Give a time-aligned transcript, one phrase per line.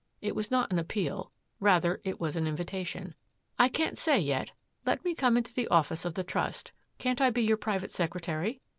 [0.19, 3.13] It was not an appeal; rather it was an invitation.
[3.59, 4.51] "I can't say, yet.
[4.83, 6.71] Let me come into the office of the Trust.
[6.97, 8.61] Can't I be your private secretary?"